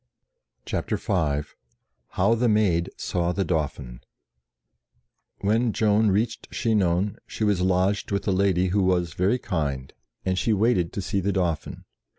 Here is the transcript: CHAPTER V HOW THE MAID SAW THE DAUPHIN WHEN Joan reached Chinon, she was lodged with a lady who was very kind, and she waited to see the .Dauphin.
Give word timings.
CHAPTER 0.65 0.97
V 0.97 1.41
HOW 2.17 2.33
THE 2.33 2.49
MAID 2.49 2.89
SAW 2.97 3.33
THE 3.33 3.45
DAUPHIN 3.45 3.99
WHEN 5.41 5.73
Joan 5.73 6.09
reached 6.09 6.49
Chinon, 6.49 7.17
she 7.27 7.43
was 7.43 7.61
lodged 7.61 8.09
with 8.09 8.27
a 8.27 8.31
lady 8.31 8.69
who 8.69 8.81
was 8.81 9.13
very 9.13 9.37
kind, 9.37 9.93
and 10.25 10.39
she 10.39 10.53
waited 10.53 10.91
to 10.93 11.03
see 11.03 11.19
the 11.19 11.31
.Dauphin. 11.31 11.85